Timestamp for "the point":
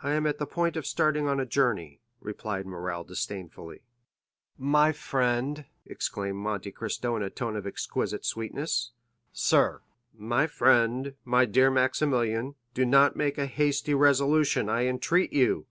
0.40-0.76